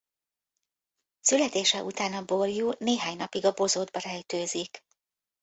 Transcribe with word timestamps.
Születése 1.19 1.83
után 1.83 2.13
a 2.13 2.25
borjú 2.25 2.71
néhány 2.79 3.15
napig 3.15 3.45
a 3.45 3.51
bozótba 3.53 3.99
rejtőzik. 3.99 4.83